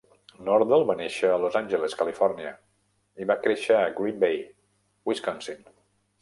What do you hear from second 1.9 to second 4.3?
Califòrnia i va créixer a Green